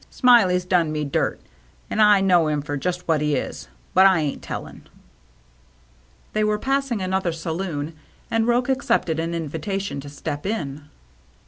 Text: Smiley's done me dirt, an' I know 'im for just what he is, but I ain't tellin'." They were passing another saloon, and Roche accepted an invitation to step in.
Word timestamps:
Smiley's 0.09 0.65
done 0.65 0.91
me 0.91 1.05
dirt, 1.05 1.39
an' 1.87 1.99
I 1.99 2.21
know 2.21 2.49
'im 2.49 2.63
for 2.63 2.75
just 2.75 3.07
what 3.07 3.21
he 3.21 3.35
is, 3.35 3.67
but 3.93 4.07
I 4.07 4.19
ain't 4.19 4.41
tellin'." 4.41 4.87
They 6.33 6.43
were 6.43 6.57
passing 6.57 7.03
another 7.03 7.31
saloon, 7.31 7.93
and 8.31 8.47
Roche 8.47 8.69
accepted 8.69 9.19
an 9.19 9.35
invitation 9.35 9.99
to 9.99 10.09
step 10.09 10.43
in. 10.47 10.85